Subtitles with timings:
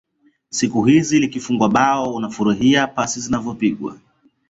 [0.49, 3.97] siku hizi likifungwa bao unafurahia pasi zilivyopigwa